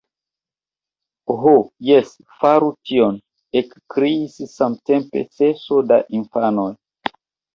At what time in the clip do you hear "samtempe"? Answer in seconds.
4.53-5.23